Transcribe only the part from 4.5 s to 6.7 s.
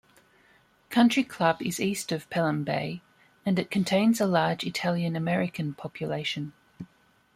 Italian-American population.